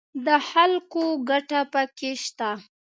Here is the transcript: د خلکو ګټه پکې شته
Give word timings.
د 0.25 0.27
خلکو 0.49 1.03
ګټه 1.29 1.61
پکې 1.73 2.11
شته 2.23 2.49